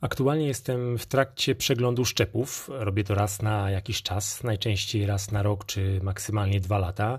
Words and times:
Aktualnie 0.00 0.46
jestem 0.46 0.98
w 0.98 1.06
trakcie 1.06 1.54
przeglądu 1.54 2.04
szczepów. 2.04 2.70
Robię 2.72 3.04
to 3.04 3.14
raz 3.14 3.42
na 3.42 3.70
jakiś 3.70 4.02
czas, 4.02 4.44
najczęściej 4.44 5.06
raz 5.06 5.32
na 5.32 5.42
rok 5.42 5.66
czy 5.66 6.00
maksymalnie 6.02 6.60
dwa 6.60 6.78
lata, 6.78 7.18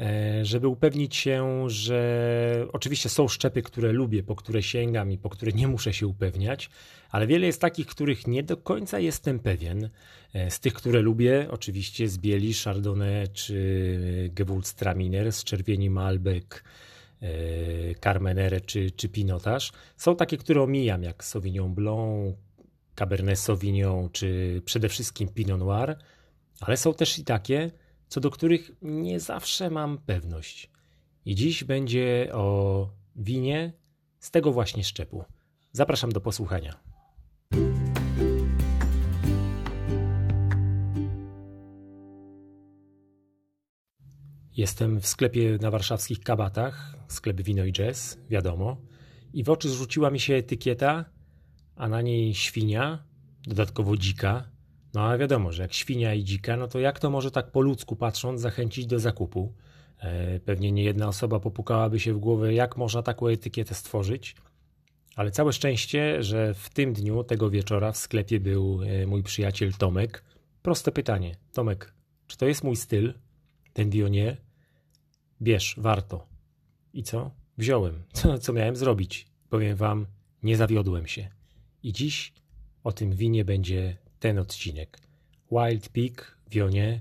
e, 0.00 0.44
żeby 0.44 0.68
upewnić 0.68 1.16
się, 1.16 1.64
że 1.70 2.66
oczywiście 2.72 3.08
są 3.08 3.28
szczepy, 3.28 3.62
które 3.62 3.92
lubię, 3.92 4.22
po 4.22 4.36
które 4.36 4.62
sięgam 4.62 5.12
i 5.12 5.18
po 5.18 5.30
które 5.30 5.52
nie 5.52 5.68
muszę 5.68 5.92
się 5.92 6.06
upewniać, 6.06 6.70
ale 7.10 7.26
wiele 7.26 7.46
jest 7.46 7.60
takich, 7.60 7.86
których 7.86 8.26
nie 8.26 8.42
do 8.42 8.56
końca 8.56 8.98
jestem 8.98 9.38
pewien. 9.38 9.90
E, 10.34 10.50
z 10.50 10.60
tych, 10.60 10.74
które 10.74 11.00
lubię, 11.00 11.46
oczywiście 11.50 12.08
z 12.08 12.18
bieli, 12.18 12.54
Chardonnay 12.54 13.28
czy 13.28 14.30
Gewurztraminer, 14.32 15.32
z 15.32 15.44
czerwieni 15.44 15.90
Malbec, 15.90 16.62
Carmenere 18.00 18.60
czy, 18.60 18.90
czy 18.90 19.08
Pinotage. 19.08 19.66
Są 19.96 20.16
takie, 20.16 20.36
które 20.36 20.62
omijam, 20.62 21.02
jak 21.02 21.24
Sauvignon 21.24 21.74
Blanc, 21.74 22.36
Cabernet 22.94 23.38
Sauvignon, 23.38 24.10
czy 24.10 24.62
przede 24.64 24.88
wszystkim 24.88 25.28
Pinot 25.28 25.58
Noir, 25.58 25.98
ale 26.60 26.76
są 26.76 26.94
też 26.94 27.18
i 27.18 27.24
takie, 27.24 27.70
co 28.08 28.20
do 28.20 28.30
których 28.30 28.70
nie 28.82 29.20
zawsze 29.20 29.70
mam 29.70 29.98
pewność. 29.98 30.70
I 31.24 31.34
dziś 31.34 31.64
będzie 31.64 32.30
o 32.32 32.88
winie 33.16 33.72
z 34.18 34.30
tego 34.30 34.52
właśnie 34.52 34.84
szczepu. 34.84 35.24
Zapraszam 35.72 36.12
do 36.12 36.20
posłuchania. 36.20 36.80
Jestem 44.58 45.00
w 45.00 45.06
sklepie 45.06 45.58
na 45.60 45.70
warszawskich 45.70 46.20
kabatach, 46.20 46.96
sklep 47.08 47.40
Wino 47.40 47.64
i 47.64 47.72
Jazz, 47.72 48.18
wiadomo, 48.30 48.76
i 49.32 49.44
w 49.44 49.50
oczy 49.50 49.68
zrzuciła 49.68 50.10
mi 50.10 50.20
się 50.20 50.34
etykieta, 50.34 51.04
a 51.76 51.88
na 51.88 52.02
niej 52.02 52.34
świnia, 52.34 53.04
dodatkowo 53.42 53.96
dzika. 53.96 54.48
No 54.94 55.00
a 55.00 55.18
wiadomo, 55.18 55.52
że 55.52 55.62
jak 55.62 55.72
świnia 55.72 56.14
i 56.14 56.24
dzika, 56.24 56.56
no 56.56 56.68
to 56.68 56.78
jak 56.78 56.98
to 56.98 57.10
może 57.10 57.30
tak 57.30 57.50
po 57.50 57.60
ludzku 57.60 57.96
patrząc 57.96 58.40
zachęcić 58.40 58.86
do 58.86 58.98
zakupu? 58.98 59.52
E, 59.98 60.40
pewnie 60.40 60.72
nie 60.72 60.84
jedna 60.84 61.08
osoba 61.08 61.40
popukałaby 61.40 62.00
się 62.00 62.14
w 62.14 62.18
głowę, 62.18 62.54
jak 62.54 62.76
można 62.76 63.02
taką 63.02 63.26
etykietę 63.26 63.74
stworzyć. 63.74 64.36
Ale 65.16 65.30
całe 65.30 65.52
szczęście, 65.52 66.22
że 66.22 66.54
w 66.54 66.70
tym 66.70 66.92
dniu, 66.92 67.24
tego 67.24 67.50
wieczora 67.50 67.92
w 67.92 67.96
sklepie 67.96 68.40
był 68.40 68.80
e, 68.82 69.06
mój 69.06 69.22
przyjaciel 69.22 69.72
Tomek. 69.72 70.24
Proste 70.62 70.92
pytanie. 70.92 71.36
Tomek, 71.52 71.94
czy 72.26 72.36
to 72.36 72.46
jest 72.46 72.64
mój 72.64 72.76
styl? 72.76 73.14
Ten 73.72 73.90
Dionie? 73.90 74.47
Bierz, 75.42 75.74
warto. 75.78 76.26
I 76.92 77.02
co? 77.02 77.30
Wziąłem. 77.58 78.02
Co, 78.12 78.38
co 78.38 78.52
miałem 78.52 78.76
zrobić? 78.76 79.26
Powiem 79.50 79.76
wam, 79.76 80.06
nie 80.42 80.56
zawiodłem 80.56 81.06
się. 81.06 81.28
I 81.82 81.92
dziś 81.92 82.32
o 82.84 82.92
tym 82.92 83.12
winie 83.12 83.44
będzie 83.44 83.96
ten 84.18 84.38
odcinek. 84.38 84.98
Wild 85.52 85.88
Peak, 85.88 86.38
Wionie, 86.50 87.00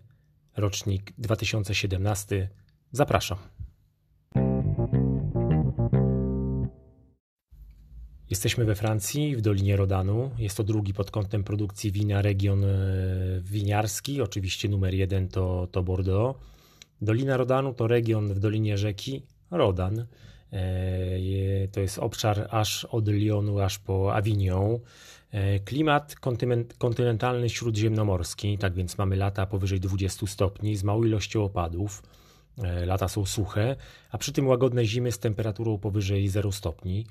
rocznik 0.58 1.14
2017. 1.18 2.50
Zapraszam. 2.92 3.38
Jesteśmy 8.30 8.66
we 8.66 8.76
Francji, 8.76 9.36
w 9.36 9.42
Dolinie 9.42 9.76
Rodanu. 9.76 10.32
Jest 10.38 10.58
to 10.58 10.64
drugi 10.64 10.94
pod 10.94 11.12
kątem 11.12 11.44
produkcji 11.44 11.92
wina 11.92 12.22
region 12.22 12.64
e, 12.64 12.68
winiarski. 13.42 14.22
Oczywiście 14.22 14.70
numer 14.70 14.94
jeden 14.94 15.28
to, 15.28 15.68
to 15.72 15.84
Bordeaux. 15.84 16.40
Dolina 17.02 17.38
Rodanu 17.38 17.74
to 17.74 17.88
region 17.88 18.34
w 18.34 18.40
dolinie 18.40 18.78
rzeki 18.78 19.22
Rodan. 19.52 20.06
E, 20.54 21.68
to 21.72 21.80
jest 21.80 22.00
obszar 22.00 22.48
aż 22.52 22.86
od 22.86 23.08
Lyonu 23.08 23.60
aż 23.60 23.80
po 23.80 24.16
Avignon. 24.16 24.80
E, 25.32 25.60
klimat 25.60 26.16
kontynentalny 26.78 27.50
śródziemnomorski, 27.50 28.58
tak 28.58 28.74
więc 28.74 28.98
mamy 28.98 29.16
lata 29.16 29.46
powyżej 29.46 29.80
20 29.80 30.28
stopni 30.28 30.76
z 30.76 30.84
małą 30.84 31.04
ilością 31.04 31.44
opadów. 31.44 32.04
E, 32.64 32.86
lata 32.86 33.08
są 33.08 33.26
suche, 33.26 33.76
a 34.12 34.18
przy 34.18 34.32
tym 34.32 34.48
łagodne 34.48 34.86
zimy 34.86 35.12
z 35.12 35.20
temperaturą 35.20 35.78
powyżej 35.78 36.28
0 36.28 36.52
stopni. 36.52 37.06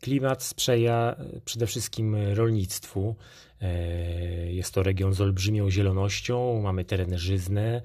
Klimat 0.00 0.42
sprzyja 0.42 1.16
przede 1.44 1.66
wszystkim 1.66 2.16
rolnictwu. 2.34 3.16
Jest 4.46 4.74
to 4.74 4.82
region 4.82 5.14
z 5.14 5.20
olbrzymią 5.20 5.70
zielonością, 5.70 6.62
mamy 6.62 6.84
tereny 6.84 7.18
żyzne, 7.18 7.82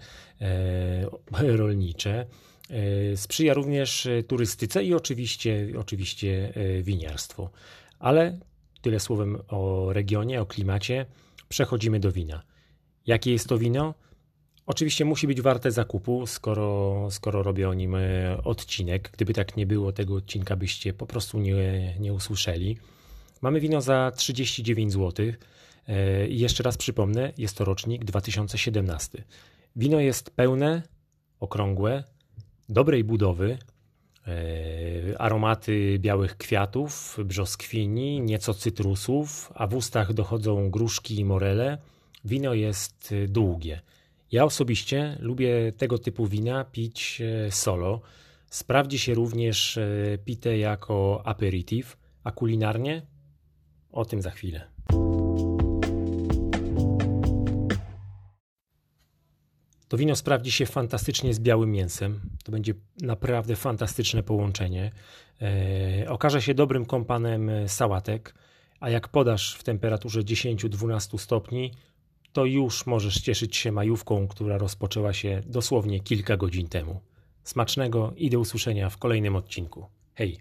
rolnicze. 1.61 2.25
E, 2.69 3.17
sprzyja 3.17 3.53
również 3.53 4.05
e, 4.05 4.23
turystyce 4.23 4.83
i 4.83 4.93
oczywiście, 4.93 5.67
oczywiście 5.79 6.53
e, 6.55 6.83
winiarstwo. 6.83 7.49
Ale 7.99 8.39
tyle 8.81 8.99
słowem 8.99 9.37
o 9.47 9.93
regionie, 9.93 10.41
o 10.41 10.45
klimacie. 10.45 11.05
Przechodzimy 11.49 11.99
do 11.99 12.11
wina. 12.11 12.43
Jakie 13.07 13.31
jest 13.31 13.47
to 13.47 13.57
wino? 13.57 13.93
Oczywiście 14.69 15.05
musi 15.05 15.27
być 15.27 15.41
warte 15.41 15.71
zakupu, 15.71 16.27
skoro, 16.27 17.07
skoro 17.11 17.43
robię 17.43 17.69
o 17.69 17.73
nim 17.73 17.95
odcinek. 18.43 19.09
Gdyby 19.13 19.33
tak 19.33 19.57
nie 19.57 19.65
było, 19.65 19.91
tego 19.91 20.15
odcinka 20.15 20.55
byście 20.55 20.93
po 20.93 21.05
prostu 21.05 21.39
nie, 21.39 21.95
nie 21.99 22.13
usłyszeli. 22.13 22.77
Mamy 23.41 23.59
wino 23.59 23.81
za 23.81 24.11
39 24.15 24.93
zł. 24.93 25.25
I 26.29 26.39
jeszcze 26.39 26.63
raz 26.63 26.77
przypomnę, 26.77 27.33
jest 27.37 27.57
to 27.57 27.65
rocznik 27.65 28.05
2017. 28.05 29.23
Wino 29.75 29.99
jest 29.99 30.29
pełne, 30.29 30.81
okrągłe, 31.39 32.03
dobrej 32.69 33.03
budowy, 33.03 33.57
e, 34.27 35.21
aromaty 35.21 35.99
białych 35.99 36.37
kwiatów, 36.37 37.17
brzoskwini, 37.25 38.21
nieco 38.21 38.53
cytrusów, 38.53 39.51
a 39.55 39.67
w 39.67 39.75
ustach 39.75 40.13
dochodzą 40.13 40.69
gruszki 40.69 41.19
i 41.19 41.25
morele. 41.25 41.77
Wino 42.25 42.53
jest 42.53 43.11
e, 43.11 43.27
długie. 43.27 43.81
Ja 44.31 44.45
osobiście 44.45 45.17
lubię 45.19 45.71
tego 45.77 45.97
typu 45.97 46.27
wina 46.27 46.65
pić 46.65 47.21
e, 47.21 47.51
solo. 47.51 48.01
Sprawdzi 48.49 48.99
się 48.99 49.13
również 49.13 49.79
pite 50.25 50.57
jako 50.57 51.21
aperitif, 51.25 51.97
a 52.23 52.31
kulinarnie 52.31 53.01
o 53.91 54.05
tym 54.05 54.21
za 54.21 54.31
chwilę. 54.31 54.69
To 59.87 59.97
wino 59.97 60.15
sprawdzi 60.15 60.51
się 60.51 60.65
fantastycznie 60.65 61.33
z 61.33 61.39
białym 61.39 61.71
mięsem. 61.71 62.21
To 62.43 62.51
będzie 62.51 62.73
naprawdę 63.01 63.55
fantastyczne 63.55 64.23
połączenie. 64.23 64.91
E, 65.41 66.09
okaże 66.09 66.41
się 66.41 66.53
dobrym 66.53 66.85
kompanem 66.85 67.51
sałatek, 67.67 68.35
a 68.79 68.89
jak 68.89 69.07
podasz 69.07 69.55
w 69.55 69.63
temperaturze 69.63 70.21
10-12 70.21 71.17
stopni, 71.17 71.71
to 72.33 72.45
już 72.45 72.85
możesz 72.85 73.21
cieszyć 73.21 73.55
się 73.55 73.71
majówką, 73.71 74.27
która 74.27 74.57
rozpoczęła 74.57 75.13
się 75.13 75.41
dosłownie 75.45 75.99
kilka 75.99 76.37
godzin 76.37 76.67
temu. 76.67 77.01
Smacznego 77.43 78.13
i 78.17 78.29
do 78.29 78.39
usłyszenia 78.39 78.89
w 78.89 78.97
kolejnym 78.97 79.35
odcinku. 79.35 79.85
Hej! 80.15 80.39